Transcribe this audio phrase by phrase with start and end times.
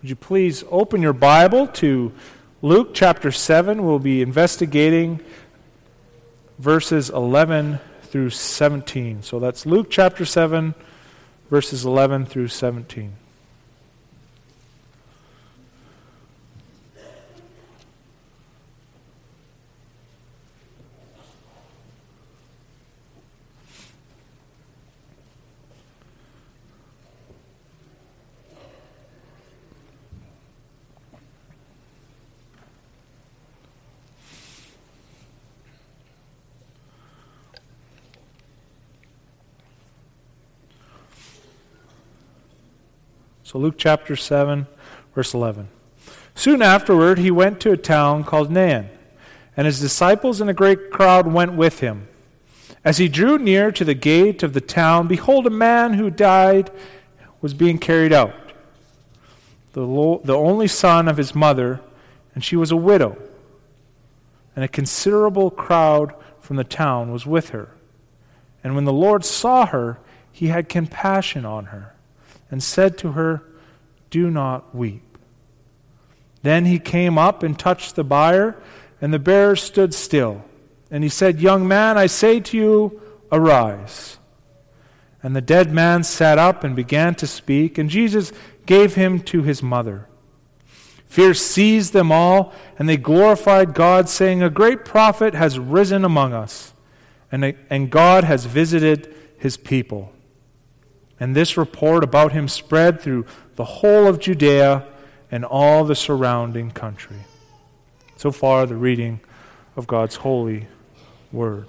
[0.00, 2.12] Would you please open your Bible to
[2.62, 3.84] Luke chapter 7?
[3.84, 5.18] We'll be investigating
[6.60, 9.24] verses 11 through 17.
[9.24, 10.76] So that's Luke chapter 7,
[11.50, 13.12] verses 11 through 17.
[43.48, 44.66] So, Luke chapter 7,
[45.14, 45.68] verse 11.
[46.34, 48.90] Soon afterward, he went to a town called Nain,
[49.56, 52.08] and his disciples and a great crowd went with him.
[52.84, 56.70] As he drew near to the gate of the town, behold, a man who died
[57.40, 58.34] was being carried out,
[59.72, 61.80] the, lo- the only son of his mother,
[62.34, 63.16] and she was a widow.
[64.54, 67.70] And a considerable crowd from the town was with her.
[68.62, 69.98] And when the Lord saw her,
[70.30, 71.94] he had compassion on her
[72.50, 73.42] and said to her,
[74.10, 75.02] Do not weep.
[76.42, 78.56] Then he came up and touched the bier,
[79.00, 80.44] and the bearer stood still.
[80.90, 84.18] And he said, Young man, I say to you, arise.
[85.22, 88.32] And the dead man sat up and began to speak, and Jesus
[88.66, 90.06] gave him to his mother.
[91.06, 96.32] Fear seized them all, and they glorified God, saying, A great prophet has risen among
[96.32, 96.74] us,
[97.32, 100.12] and, and God has visited his people.
[101.20, 104.86] And this report about him spread through the whole of Judea
[105.30, 107.18] and all the surrounding country.
[108.16, 109.20] So far, the reading
[109.76, 110.66] of God's holy
[111.32, 111.66] word.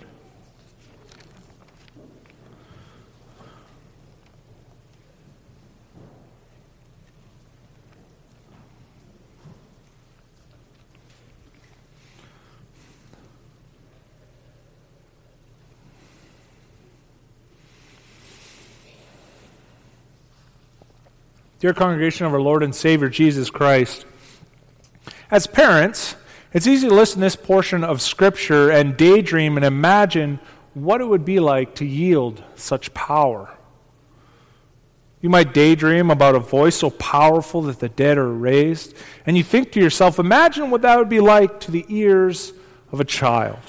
[21.60, 24.06] Dear congregation of our Lord and Savior Jesus Christ,
[25.30, 26.16] as parents,
[26.54, 30.40] it's easy to listen to this portion of Scripture and daydream and imagine
[30.74, 33.50] what it would be like to yield such power.
[35.20, 38.96] You might daydream about a voice so powerful that the dead are raised,
[39.26, 42.54] and you think to yourself, imagine what that would be like to the ears
[42.94, 43.60] of a child.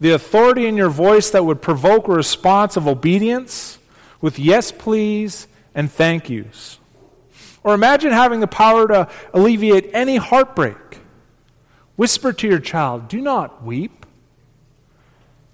[0.00, 3.76] The authority in your voice that would provoke a response of obedience
[4.22, 6.78] with yes, please, and thank yous.
[7.62, 10.76] Or imagine having the power to alleviate any heartbreak.
[11.96, 14.06] Whisper to your child, Do not weep.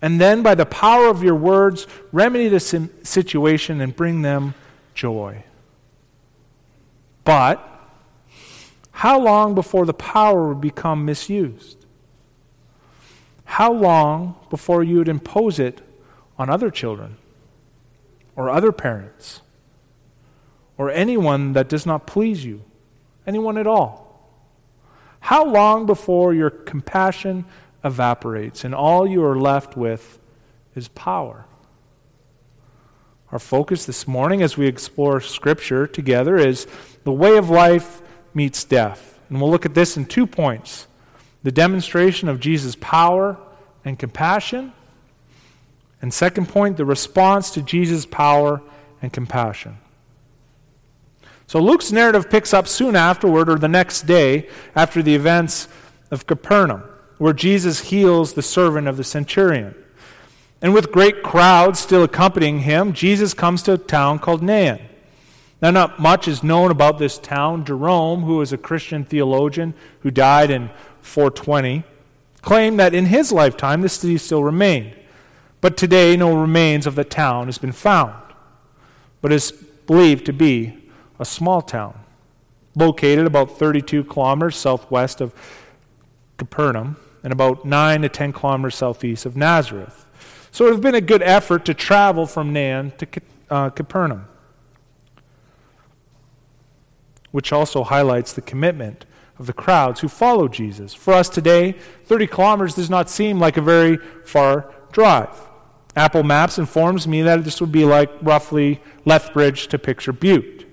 [0.00, 4.55] And then, by the power of your words, remedy the situation and bring them
[4.94, 5.43] joy.
[7.25, 7.66] But,
[8.93, 11.87] how long before the power would become misused?
[13.44, 15.81] How long before you would impose it
[16.38, 17.16] on other children
[18.37, 19.41] or other parents?
[20.78, 22.62] Or anyone that does not please you,
[23.26, 24.06] anyone at all?
[25.20, 27.44] How long before your compassion
[27.84, 30.19] evaporates and all you are left with
[30.75, 31.47] is power?
[33.32, 36.66] Our focus this morning as we explore Scripture together is
[37.03, 38.00] the way of life
[38.34, 39.19] meets death.
[39.28, 40.87] And we'll look at this in two points
[41.43, 43.37] the demonstration of Jesus' power
[43.84, 44.72] and compassion.
[46.03, 48.62] And second point, the response to Jesus' power
[49.00, 49.78] and compassion.
[51.47, 55.69] So Luke's narrative picks up soon afterward, or the next day, after the events
[56.11, 56.83] of Capernaum,
[57.19, 59.75] where Jesus heals the servant of the centurion.
[60.61, 64.81] And with great crowds still accompanying him, Jesus comes to a town called Nain.
[65.62, 67.65] Now, not much is known about this town.
[67.65, 70.71] Jerome, who was a Christian theologian who died in
[71.01, 71.85] 420,
[72.43, 74.95] claimed that in his lifetime the city still remained.
[75.61, 78.15] But today, no remains of the town has been found,
[79.23, 80.86] but is believed to be
[81.19, 81.99] a small town
[82.75, 85.35] located about 32 kilometers southwest of
[86.37, 90.07] Capernaum and about 9 to 10 kilometers southeast of Nazareth.
[90.51, 93.07] So it would have been a good effort to travel from Nain to
[93.51, 94.27] uh, Capernaum,
[97.31, 99.07] which also highlights the commitment
[99.39, 100.95] of the crowds who follow Jesus.
[100.95, 101.73] For us today,
[102.05, 105.37] 30 kilometers does not seem like a very far drive.
[105.95, 110.66] Apple Maps informs me that this would be like roughly Lethbridge to Picture Butte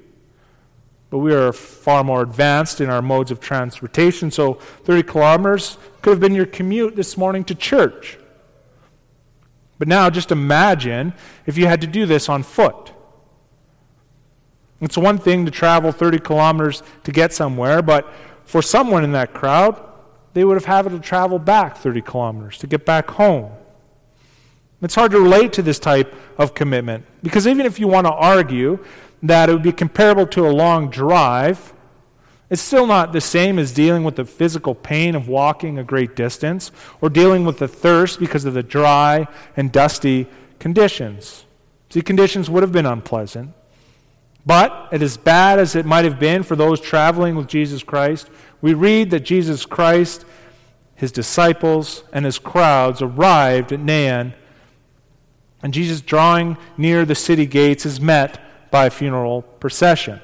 [1.13, 4.31] but we are far more advanced in our modes of transportation.
[4.31, 8.17] So 30 kilometers could have been your commute this morning to church.
[9.77, 11.13] But now just imagine
[11.45, 12.93] if you had to do this on foot.
[14.81, 18.11] It's one thing to travel 30 kilometers to get somewhere, but
[18.45, 19.79] for someone in that crowd,
[20.33, 23.51] they would have had to travel back 30 kilometers to get back home.
[24.81, 28.11] It's hard to relate to this type of commitment because even if you want to
[28.11, 28.83] argue
[29.23, 31.73] that it would be comparable to a long drive,
[32.49, 36.15] it's still not the same as dealing with the physical pain of walking a great
[36.15, 36.71] distance
[37.01, 39.27] or dealing with the thirst because of the dry
[39.57, 40.27] and dusty
[40.59, 41.45] conditions.
[41.89, 43.53] See, conditions would have been unpleasant.
[44.45, 48.29] But, as bad as it might have been for those traveling with Jesus Christ,
[48.61, 50.25] we read that Jesus Christ,
[50.95, 54.33] his disciples, and his crowds arrived at Nain
[55.63, 58.37] and Jesus, drawing near the city gates, is met
[58.73, 60.19] by a funeral procession.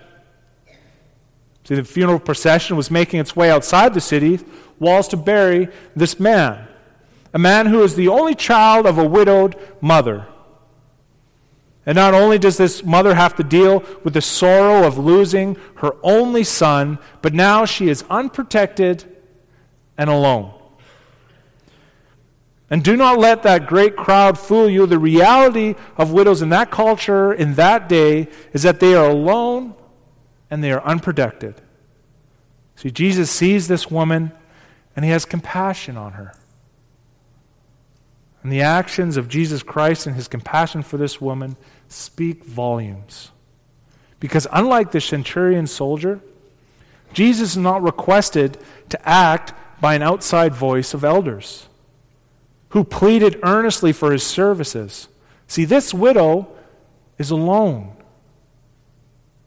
[1.66, 4.40] See, the funeral procession was making its way outside the city
[4.80, 6.68] walls to bury this man,
[7.32, 10.26] a man who is the only child of a widowed mother.
[11.86, 15.96] And not only does this mother have to deal with the sorrow of losing her
[16.02, 19.06] only son, but now she is unprotected
[19.96, 20.59] and alone.
[22.70, 24.86] And do not let that great crowd fool you.
[24.86, 29.74] The reality of widows in that culture, in that day, is that they are alone
[30.52, 31.56] and they are unprotected.
[32.76, 34.32] See, Jesus sees this woman
[34.96, 36.34] and he has compassion on her.
[38.44, 41.58] And the actions of Jesus Christ and his compassion for this woman
[41.88, 43.32] speak volumes.
[44.20, 46.22] Because unlike the centurion soldier,
[47.14, 51.69] Jesus is not requested to act by an outside voice of elders
[52.70, 55.08] who pleaded earnestly for his services.
[55.48, 56.48] See, this widow
[57.18, 57.94] is alone,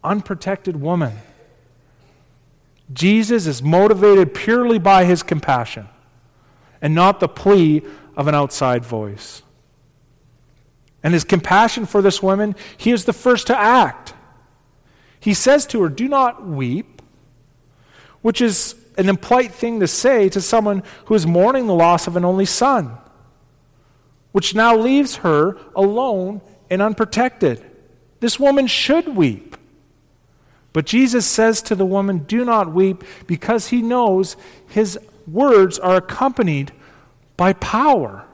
[0.02, 1.18] unprotected woman.
[2.92, 5.88] Jesus is motivated purely by his compassion
[6.80, 7.82] and not the plea
[8.16, 9.42] of an outside voice.
[11.02, 14.14] And his compassion for this woman, he is the first to act.
[15.20, 17.00] He says to her, Do not weep,
[18.20, 22.16] which is an impolite thing to say to someone who is mourning the loss of
[22.16, 22.98] an only son
[24.32, 26.40] which now leaves her alone
[26.70, 27.64] and unprotected.
[28.20, 29.56] This woman should weep.
[30.72, 34.36] But Jesus says to the woman, Do not weep, because he knows
[34.68, 36.72] his words are accompanied
[37.36, 38.24] by power.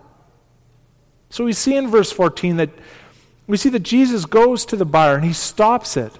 [1.30, 2.70] So we see in verse 14 that
[3.46, 6.12] we see that Jesus goes to the buyer and he stops it.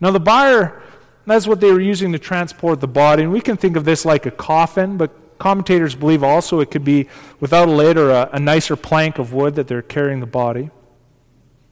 [0.00, 0.82] Now, the buyer,
[1.26, 3.22] that's what they were using to transport the body.
[3.22, 6.84] And we can think of this like a coffin, but Commentators believe also it could
[6.84, 7.08] be
[7.40, 10.70] without a lid or a, a nicer plank of wood that they're carrying the body.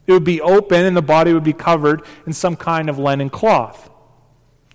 [0.07, 3.31] It would be open and the body would be covered in some kind of linen
[3.31, 3.91] cloth,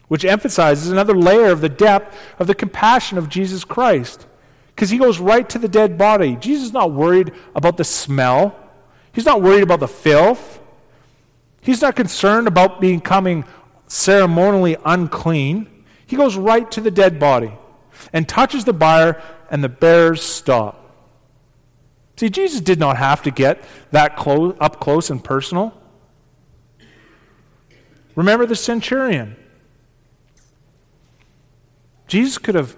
[0.08, 4.28] which emphasizes another layer of the depth of the compassion of Jesus Christ.
[4.68, 6.38] Because he goes right to the dead body.
[6.38, 8.58] Jesus is not worried about the smell,
[9.12, 10.62] he's not worried about the filth,
[11.62, 13.44] he's not concerned about becoming
[13.88, 15.84] ceremonially unclean.
[16.06, 17.52] He goes right to the dead body
[18.14, 20.82] and touches the buyer, and the bears stop.
[22.18, 25.74] See, Jesus did not have to get that close, up close and personal.
[28.16, 29.36] Remember the centurion.
[32.08, 32.78] Jesus could have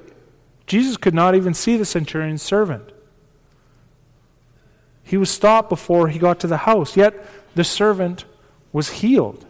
[0.65, 2.91] Jesus could not even see the centurion's servant.
[5.03, 7.25] He was stopped before he got to the house, yet
[7.55, 8.25] the servant
[8.73, 9.45] was healed.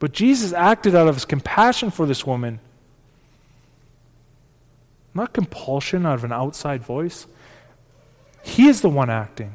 [0.00, 2.58] But Jesus acted out of his compassion for this woman
[5.20, 7.26] not compulsion out of an outside voice.
[8.42, 9.54] He is the one acting.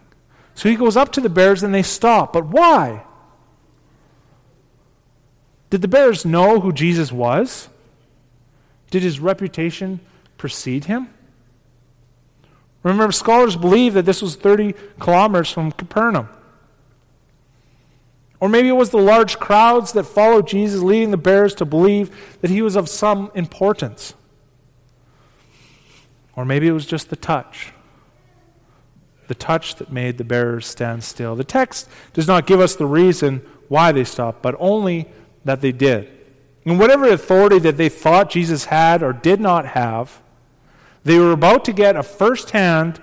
[0.54, 2.34] So he goes up to the bears and they stop.
[2.34, 3.04] But why?
[5.72, 7.68] Did the bears know who Jesus was?
[8.92, 10.00] Did his reputation
[10.38, 11.10] precede him?
[12.84, 16.30] Remember, scholars believe that this was 30 kilometers from Capernaum.
[18.40, 22.38] Or maybe it was the large crowds that followed Jesus, leading the bears to believe
[22.42, 24.14] that he was of some importance.
[26.36, 27.72] Or maybe it was just the touch.
[29.28, 31.36] The touch that made the bearers stand still.
[31.36, 35.08] The text does not give us the reason why they stopped, but only
[35.46, 36.12] that they did.
[36.66, 40.22] And whatever authority that they thought Jesus had or did not have,
[41.04, 43.02] they were about to get a first hand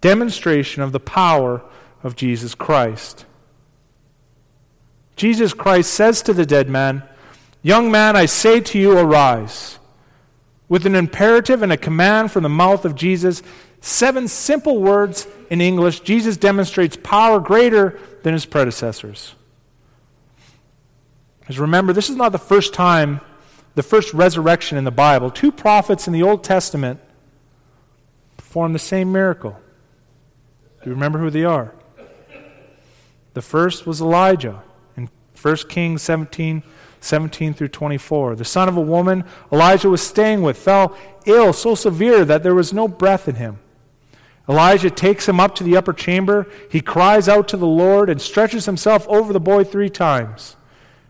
[0.00, 1.62] demonstration of the power
[2.02, 3.26] of Jesus Christ.
[5.16, 7.02] Jesus Christ says to the dead man,
[7.62, 9.78] Young man, I say to you, arise.
[10.70, 13.42] With an imperative and a command from the mouth of Jesus,
[13.80, 19.34] seven simple words in English, Jesus demonstrates power greater than his predecessors.
[21.40, 23.20] Because remember, this is not the first time,
[23.74, 25.28] the first resurrection in the Bible.
[25.28, 27.00] Two prophets in the Old Testament
[28.36, 29.58] performed the same miracle.
[30.84, 31.74] Do you remember who they are?
[33.34, 34.62] The first was Elijah
[34.96, 35.08] in
[35.42, 36.62] 1 Kings 17,
[37.00, 38.36] 17 through 24.
[38.36, 42.54] The son of a woman Elijah was staying with fell ill so severe that there
[42.54, 43.58] was no breath in him.
[44.48, 46.46] Elijah takes him up to the upper chamber.
[46.70, 50.56] He cries out to the Lord and stretches himself over the boy three times.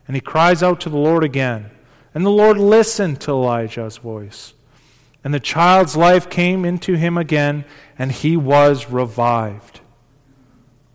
[0.06, 1.70] And he cries out to the Lord again.
[2.14, 4.54] And the Lord listened to Elijah's voice.
[5.22, 7.64] And the child's life came into him again,
[7.98, 9.80] and he was revived.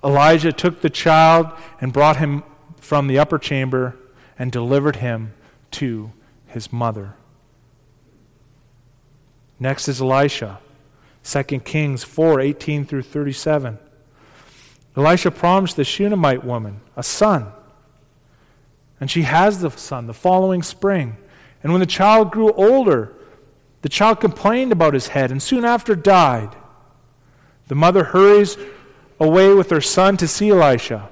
[0.04, 1.48] Elijah took the child
[1.80, 2.44] and brought him
[2.80, 3.96] from the upper chamber
[4.38, 5.34] and delivered him
[5.72, 6.12] to
[6.48, 7.16] his mother.
[9.60, 10.60] Next is Elisha.
[11.24, 13.80] 2 Kings 4 18 through 37.
[14.98, 17.52] Elisha promised the Shunammite woman a son.
[19.00, 21.18] And she has the son the following spring.
[21.64, 23.14] And when the child grew older,
[23.82, 26.56] the child complained about his head and soon after died.
[27.68, 28.58] The mother hurries
[29.20, 31.10] away with her son to see Elisha.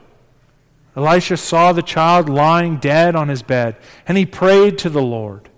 [0.96, 3.76] Elisha saw the child lying dead on his bed,
[4.08, 5.50] and he prayed to the Lord.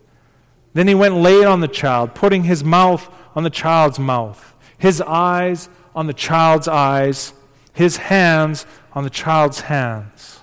[0.73, 5.01] Then he went laid on the child, putting his mouth on the child's mouth, his
[5.01, 7.33] eyes on the child's eyes,
[7.73, 10.41] his hands on the child's hands.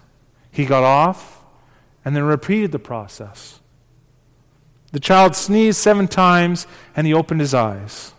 [0.50, 1.44] He got off
[2.04, 3.60] and then repeated the process.
[4.92, 8.12] The child sneezed seven times and he opened his eyes.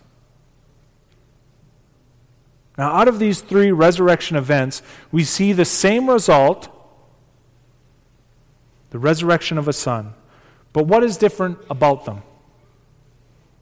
[2.77, 6.69] Now, out of these three resurrection events, we see the same result
[8.89, 10.13] the resurrection of a son.
[10.71, 12.21] But what is different about them?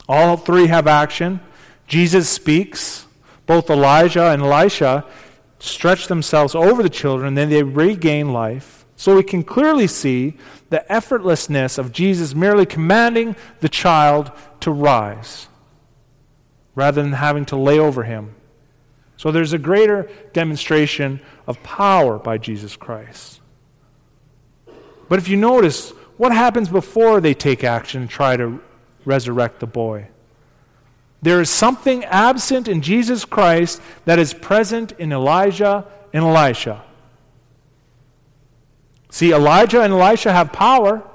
[0.10, 1.40] All three have action.
[1.88, 3.06] Jesus speaks.
[3.46, 5.06] Both Elijah and Elisha
[5.60, 8.86] stretch themselves over the children, then they regain life.
[8.98, 10.38] So we can clearly see
[10.70, 15.48] the effortlessness of Jesus merely commanding the child to rise
[16.76, 18.36] rather than having to lay over him.
[19.22, 23.40] So there's a greater demonstration of power by Jesus Christ.
[25.10, 28.60] But if you notice, what happens before they take action and try to
[29.06, 30.08] resurrect the boy?
[31.22, 36.84] There is something absent in Jesus Christ that is present in Elijah and Elisha.
[39.12, 41.08] See, Elijah and Elisha have power,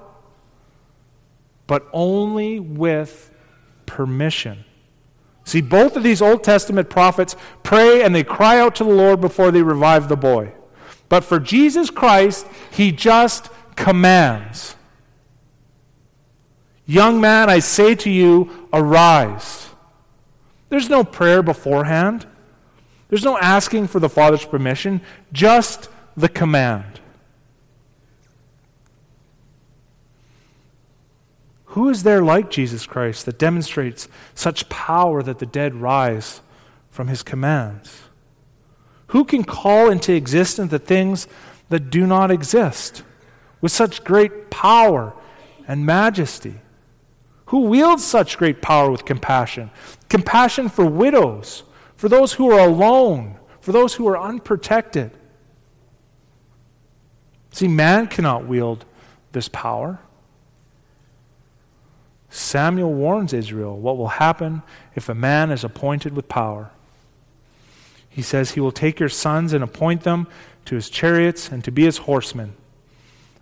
[1.66, 3.32] but only with
[3.84, 4.64] permission.
[5.46, 9.20] See, both of these Old Testament prophets pray and they cry out to the Lord
[9.20, 10.52] before they revive the boy.
[11.08, 14.74] But for Jesus Christ, he just commands.
[16.84, 19.68] Young man, I say to you, arise.
[20.68, 22.26] There's no prayer beforehand.
[23.08, 25.00] There's no asking for the Father's permission,
[25.32, 26.95] just the command.
[31.76, 36.40] Who is there like Jesus Christ that demonstrates such power that the dead rise
[36.88, 38.04] from his commands?
[39.08, 41.28] Who can call into existence the things
[41.68, 43.02] that do not exist
[43.60, 45.12] with such great power
[45.68, 46.54] and majesty?
[47.48, 49.70] Who wields such great power with compassion?
[50.08, 51.62] Compassion for widows,
[51.94, 55.10] for those who are alone, for those who are unprotected.
[57.50, 58.86] See, man cannot wield
[59.32, 60.00] this power.
[62.30, 64.62] Samuel warns Israel what will happen
[64.94, 66.70] if a man is appointed with power.
[68.08, 70.26] He says, He will take your sons and appoint them
[70.64, 72.54] to his chariots and to be his horsemen.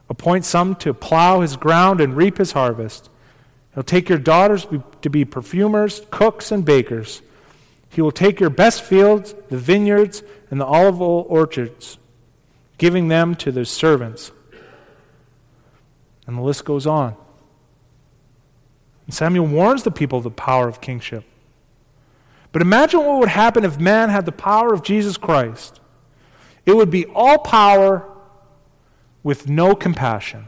[0.09, 3.09] Appoint some to plow his ground and reap his harvest.
[3.75, 4.67] He'll take your daughters
[5.03, 7.23] to be perfumers, cooks, and bakers.
[7.89, 11.99] He will take your best fields, the vineyards, and the olive orchards,
[12.77, 14.31] giving them to the servants.
[16.27, 17.17] And the list goes on.
[19.07, 21.25] And Samuel warns the people of the power of kingship.
[22.53, 25.81] But imagine what would happen if man had the power of Jesus Christ.
[26.65, 28.09] It would be all power
[29.23, 30.47] with no compassion.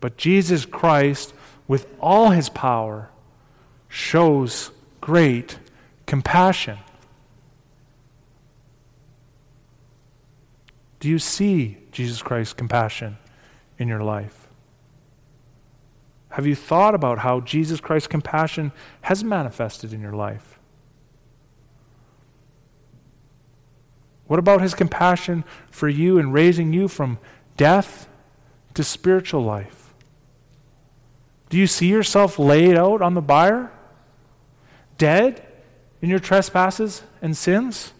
[0.00, 1.34] But Jesus Christ,
[1.66, 3.10] with all his power,
[3.88, 5.58] shows great
[6.06, 6.78] compassion.
[11.00, 13.18] Do you see Jesus Christ's compassion
[13.78, 14.47] in your life?
[16.30, 20.58] Have you thought about how Jesus Christ's compassion has manifested in your life?
[24.26, 27.18] What about his compassion for you in raising you from
[27.56, 28.08] death
[28.74, 29.94] to spiritual life?
[31.48, 33.72] Do you see yourself laid out on the bier?
[34.98, 35.46] Dead
[36.02, 37.94] in your trespasses and sins?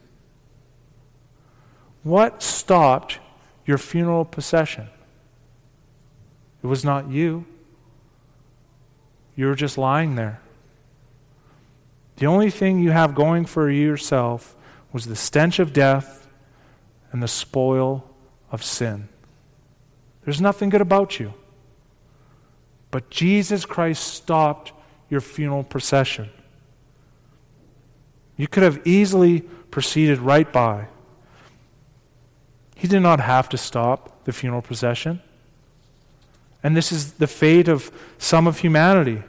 [2.02, 3.20] What stopped
[3.64, 4.88] your funeral procession?
[6.62, 7.46] It was not you.
[9.38, 10.40] You were just lying there.
[12.16, 14.56] The only thing you have going for yourself
[14.92, 16.26] was the stench of death
[17.12, 18.04] and the spoil
[18.50, 19.08] of sin.
[20.24, 21.34] There's nothing good about you.
[22.90, 24.72] But Jesus Christ stopped
[25.08, 26.30] your funeral procession.
[28.36, 30.88] You could have easily proceeded right by.
[32.74, 35.22] He did not have to stop the funeral procession.
[36.62, 39.22] And this is the fate of some of humanity.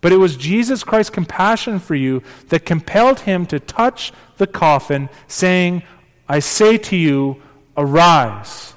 [0.00, 5.08] But it was Jesus Christ's compassion for you that compelled him to touch the coffin,
[5.26, 5.82] saying,
[6.28, 7.42] I say to you,
[7.76, 8.74] arise.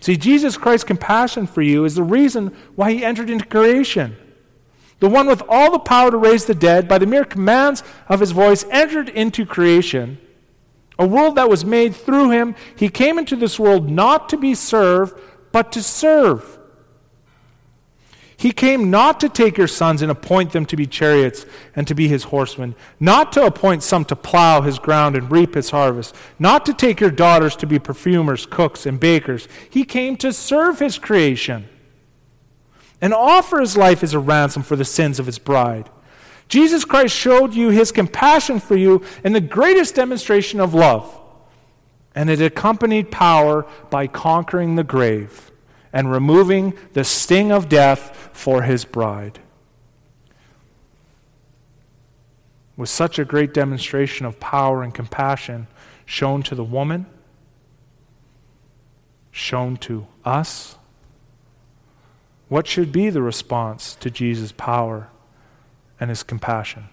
[0.00, 4.16] See, Jesus Christ's compassion for you is the reason why he entered into creation.
[4.98, 8.20] The one with all the power to raise the dead, by the mere commands of
[8.20, 10.18] his voice, entered into creation,
[10.98, 12.54] a world that was made through him.
[12.76, 15.18] He came into this world not to be served,
[15.52, 16.60] but to serve
[18.40, 21.44] he came not to take your sons and appoint them to be chariots
[21.76, 25.54] and to be his horsemen, not to appoint some to plow his ground and reap
[25.54, 29.46] his harvest, not to take your daughters to be perfumers, cooks, and bakers.
[29.68, 31.68] He came to serve his creation
[33.02, 35.90] and offer his life as a ransom for the sins of his bride.
[36.48, 41.20] Jesus Christ showed you his compassion for you in the greatest demonstration of love,
[42.14, 45.50] and it accompanied power by conquering the grave
[45.92, 49.38] and removing the sting of death for his bride.
[52.76, 55.66] With such a great demonstration of power and compassion
[56.06, 57.06] shown to the woman,
[59.30, 60.76] shown to us,
[62.48, 65.08] what should be the response to Jesus' power
[66.00, 66.88] and his compassion?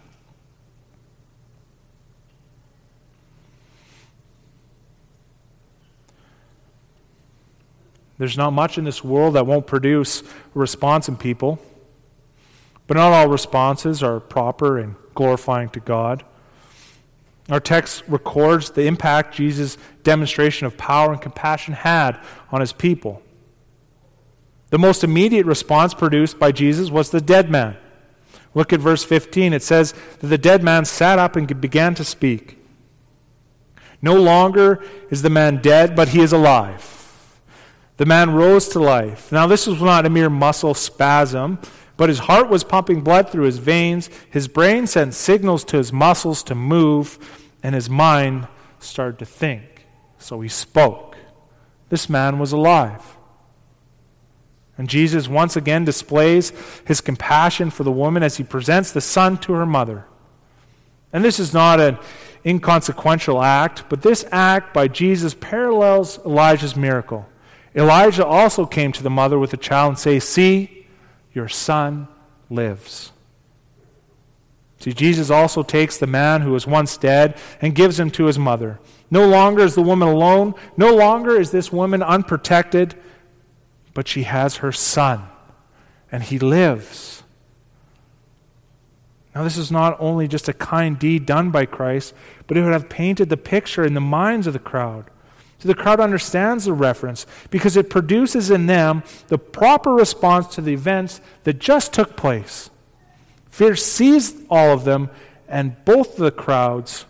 [8.17, 11.59] There's not much in this world that won't produce a response in people.
[12.87, 16.23] But not all responses are proper and glorifying to God.
[17.49, 22.19] Our text records the impact Jesus' demonstration of power and compassion had
[22.51, 23.21] on his people.
[24.69, 27.77] The most immediate response produced by Jesus was the dead man.
[28.53, 29.53] Look at verse 15.
[29.53, 32.57] It says that the dead man sat up and began to speak.
[34.01, 36.96] No longer is the man dead, but he is alive.
[37.97, 39.31] The man rose to life.
[39.31, 41.59] Now, this was not a mere muscle spasm,
[41.97, 44.09] but his heart was pumping blood through his veins.
[44.29, 47.17] His brain sent signals to his muscles to move,
[47.63, 48.47] and his mind
[48.79, 49.85] started to think.
[50.19, 51.17] So he spoke.
[51.89, 53.17] This man was alive.
[54.77, 56.53] And Jesus once again displays
[56.85, 60.05] his compassion for the woman as he presents the son to her mother.
[61.11, 61.97] And this is not an
[62.45, 67.25] inconsequential act, but this act by Jesus parallels Elijah's miracle.
[67.77, 70.87] Elijah also came to the mother with the child and say, "See,
[71.31, 72.07] your son
[72.49, 73.11] lives."
[74.79, 78.39] See, Jesus also takes the man who was once dead and gives him to his
[78.39, 78.79] mother.
[79.11, 80.55] No longer is the woman alone.
[80.75, 82.95] No longer is this woman unprotected,
[83.93, 85.23] but she has her son,
[86.11, 87.23] and he lives.
[89.33, 92.15] Now, this is not only just a kind deed done by Christ,
[92.47, 95.11] but it would have painted the picture in the minds of the crowd
[95.59, 100.61] so the crowd understands the reference because it produces in them the proper response to
[100.61, 102.69] the events that just took place.
[103.49, 105.09] Fear seized all of them,
[105.47, 107.05] and both the crowds.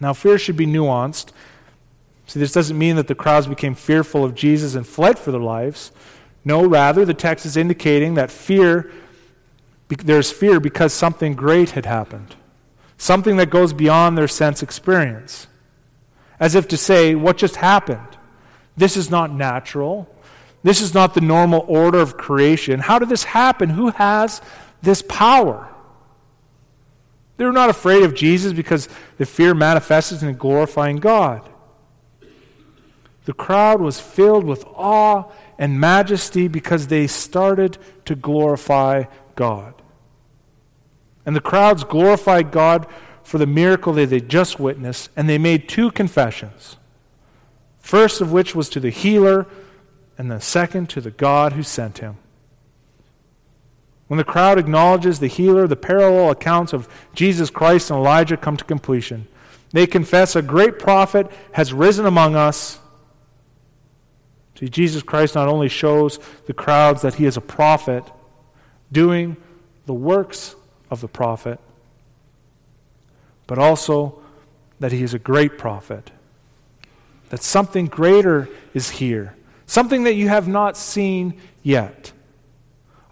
[0.00, 1.30] Now, fear should be nuanced.
[2.26, 5.40] See, this doesn't mean that the crowds became fearful of Jesus and fled for their
[5.40, 5.92] lives.
[6.44, 8.90] No, rather, the text is indicating that fear,
[9.88, 12.34] there's fear because something great had happened
[12.98, 15.46] something that goes beyond their sense experience.
[16.38, 18.18] As if to say, what just happened?
[18.76, 20.08] This is not natural.
[20.62, 22.80] This is not the normal order of creation.
[22.80, 23.70] How did this happen?
[23.70, 24.42] Who has
[24.82, 25.68] this power?
[27.36, 31.48] They were not afraid of Jesus because the fear manifested in glorifying God.
[33.24, 39.04] The crowd was filled with awe and majesty because they started to glorify
[39.36, 39.77] God.
[41.26, 42.86] And the crowds glorified God
[43.22, 46.76] for the miracle that they just witnessed, and they made two confessions.
[47.78, 49.46] First of which was to the healer,
[50.16, 52.16] and the second to the God who sent him.
[54.08, 58.56] When the crowd acknowledges the healer, the parallel accounts of Jesus Christ and Elijah come
[58.56, 59.28] to completion.
[59.72, 62.80] They confess a great prophet has risen among us.
[64.58, 68.02] See, Jesus Christ not only shows the crowds that he is a prophet,
[68.90, 69.36] doing
[69.84, 70.56] the works
[70.90, 71.60] of the prophet,
[73.46, 74.20] but also
[74.80, 76.10] that he is a great prophet.
[77.30, 82.12] That something greater is here, something that you have not seen yet.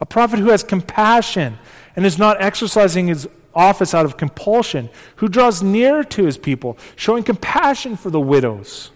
[0.00, 1.58] A prophet who has compassion
[1.94, 6.76] and is not exercising his office out of compulsion, who draws near to his people,
[6.94, 8.90] showing compassion for the widows.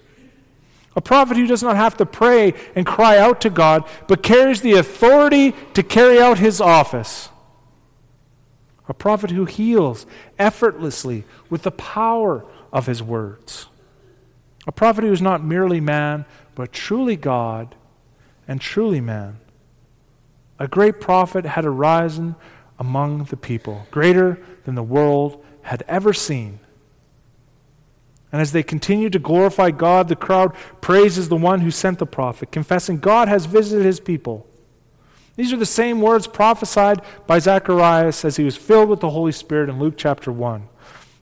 [0.94, 4.60] A prophet who does not have to pray and cry out to God, but carries
[4.60, 7.30] the authority to carry out his office.
[8.90, 10.04] A prophet who heals
[10.36, 13.66] effortlessly with the power of his words.
[14.66, 16.26] A prophet who is not merely man,
[16.56, 17.76] but truly God
[18.48, 19.38] and truly man.
[20.58, 22.34] A great prophet had arisen
[22.80, 26.58] among the people, greater than the world had ever seen.
[28.32, 32.06] And as they continue to glorify God, the crowd praises the one who sent the
[32.06, 34.48] prophet, confessing God has visited his people.
[35.40, 39.32] These are the same words prophesied by Zacharias as he was filled with the Holy
[39.32, 40.68] Spirit in Luke chapter 1.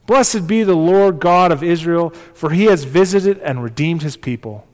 [0.08, 4.66] Blessed be the Lord God of Israel, for he has visited and redeemed his people.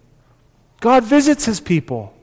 [0.81, 2.15] God visits his people.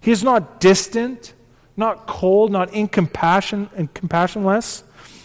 [0.00, 1.34] He is not distant,
[1.76, 4.84] not cold, not incompassion and compassionless.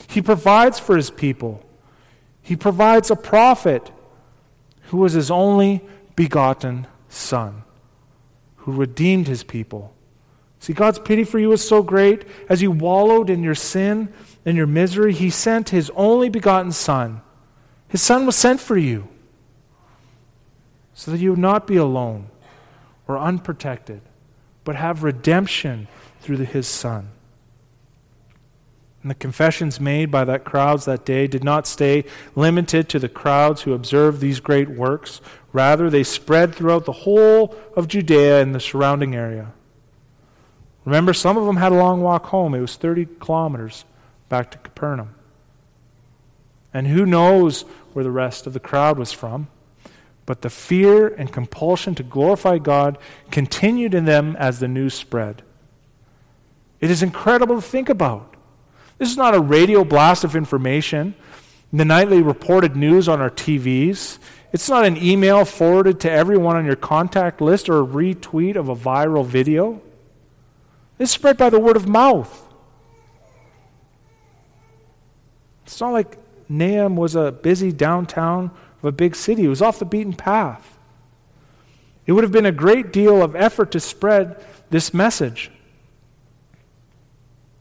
[0.10, 1.65] He provides for his people.
[2.41, 3.89] He provides a prophet
[4.88, 7.63] who was his only begotten Son,
[8.58, 9.95] who redeemed his people.
[10.60, 12.26] See, God's pity for you is so great.
[12.50, 14.13] As you wallowed in your sin
[14.45, 17.22] and your misery, he sent his only begotten Son.
[17.88, 19.08] His Son was sent for you
[20.93, 22.30] so that you would not be alone
[23.08, 24.02] or unprotected,
[24.65, 25.88] but have redemption
[26.19, 27.10] through the, his Son.
[29.02, 32.04] And the confessions made by that crowds that day did not stay
[32.36, 35.22] limited to the crowds who observed these great works.
[35.54, 39.54] Rather, they spread throughout the whole of Judea and the surrounding area.
[40.86, 42.54] Remember, some of them had a long walk home.
[42.56, 43.86] It was 30 kilometers
[44.30, 45.15] back to Capernaum.
[46.74, 47.62] And who knows
[47.94, 49.48] where the rest of the crowd was from?
[50.26, 52.98] But the fear and compulsion to glorify God
[53.32, 55.42] continued in them as the news spread.
[56.80, 58.36] It is incredible to think about.
[59.00, 61.15] This is not a radio blast of information,
[61.74, 64.20] the nightly reported news on our TVs.
[64.52, 68.70] It's not an email forwarded to everyone on your contact list or a retweet of
[68.70, 69.82] a viral video.
[71.00, 72.46] It's spread by the word of mouth.
[75.66, 76.18] It's not like
[76.50, 80.78] Nain was a busy downtown of a big city, it was off the beaten path.
[82.06, 85.52] It would have been a great deal of effort to spread this message.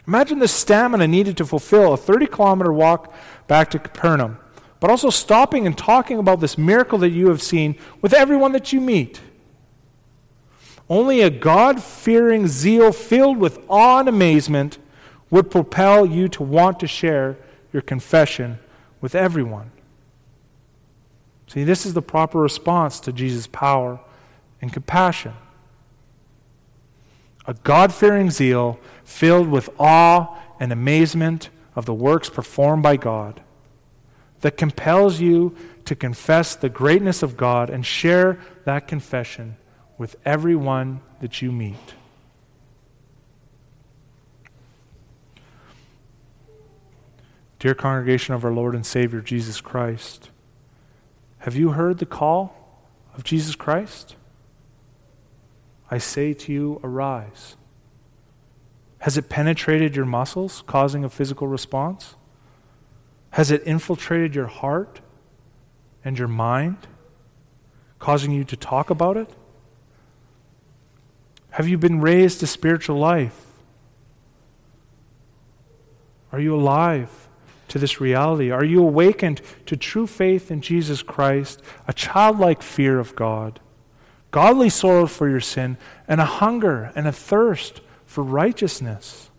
[0.07, 3.13] Imagine the stamina needed to fulfill a 30 kilometer walk
[3.47, 4.39] back to Capernaum,
[4.81, 8.73] but also stopping and talking about this miracle that you have seen with everyone that
[8.73, 9.21] you meet.
[10.91, 14.79] Only a God fearing zeal filled with awe and amazement
[15.31, 17.37] would propel you to want to share
[17.73, 18.59] your confession
[19.01, 19.71] with everyone.
[21.47, 24.01] See, this is the proper response to Jesus' power
[24.61, 25.35] and compassion
[27.49, 33.41] a God fearing zeal filled with awe and amazement of the works performed by God
[34.43, 39.57] that compels you to confess the greatness of God and share that confession
[39.99, 41.95] with everyone that you meet.
[47.59, 50.31] Dear congregation of our Lord and Savior Jesus Christ,
[51.39, 52.55] have you heard the call
[53.17, 54.15] of Jesus Christ?
[55.91, 57.57] I say to you, arise.
[59.01, 62.15] Has it penetrated your muscles, causing a physical response?
[63.31, 65.01] Has it infiltrated your heart
[66.05, 66.87] and your mind,
[67.99, 69.31] causing you to talk about it?
[71.51, 73.47] Have you been raised to spiritual life?
[76.33, 77.29] Are you alive
[77.69, 78.51] to this reality?
[78.51, 83.61] Are you awakened to true faith in Jesus Christ, a childlike fear of God?
[84.31, 89.31] godly sorrow for your sin, and a hunger and a thirst for righteousness?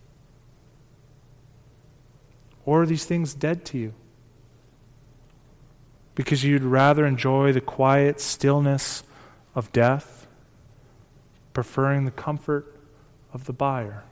[2.64, 3.94] Or are these things dead to you?
[6.14, 9.02] Because you'd rather enjoy the quiet stillness
[9.54, 10.19] of death,
[11.52, 12.74] preferring the comfort
[13.32, 14.04] of the buyer.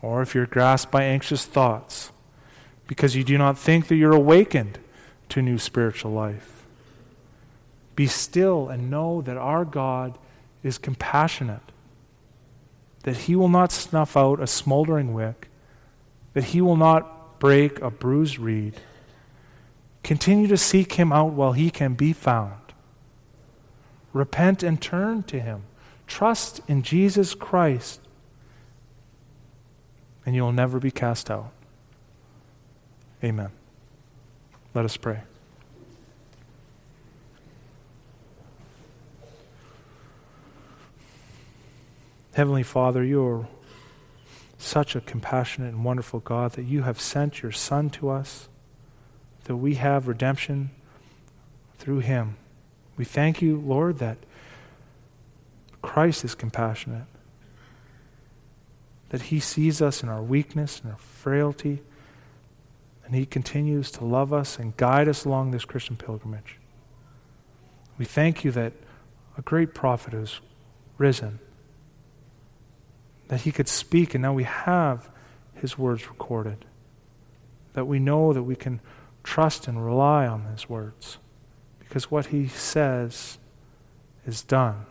[0.00, 2.12] Or if you're grasped by anxious thoughts,
[2.86, 4.78] because you do not think that you're awakened
[5.28, 6.64] to new spiritual life.
[7.96, 10.16] Be still and know that our God
[10.62, 11.72] is compassionate,
[13.02, 15.48] that He will not snuff out a smoldering wick,
[16.32, 18.74] that He will not break a bruised reed.
[20.02, 22.67] Continue to seek Him out while He can be found.
[24.12, 25.64] Repent and turn to Him.
[26.06, 28.00] Trust in Jesus Christ,
[30.24, 31.52] and you will never be cast out.
[33.22, 33.50] Amen.
[34.74, 35.20] Let us pray.
[42.32, 43.48] Heavenly Father, you are
[44.58, 48.48] such a compassionate and wonderful God that you have sent your Son to us,
[49.44, 50.70] that we have redemption
[51.78, 52.36] through him.
[52.98, 54.18] We thank you, Lord, that
[55.80, 57.06] Christ is compassionate,
[59.10, 61.80] that he sees us in our weakness and our frailty,
[63.06, 66.56] and he continues to love us and guide us along this Christian pilgrimage.
[67.96, 68.72] We thank you that
[69.38, 70.40] a great prophet has
[70.98, 71.38] risen
[73.28, 75.08] that he could speak, and now we have
[75.54, 76.64] his words recorded.
[77.74, 78.80] That we know that we can
[79.22, 81.18] trust and rely on his words
[81.88, 83.38] because what he says
[84.26, 84.84] is done.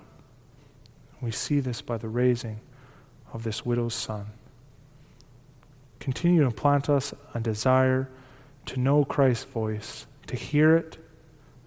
[1.21, 2.60] We see this by the raising
[3.31, 4.27] of this widow's son.
[5.99, 8.10] Continue to plant us a desire
[8.65, 10.97] to know Christ's voice, to hear it,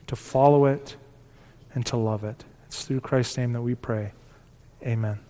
[0.08, 0.96] to follow it,
[1.74, 2.44] and to love it.
[2.66, 4.12] It's through Christ's name that we pray.
[4.82, 5.20] Amen.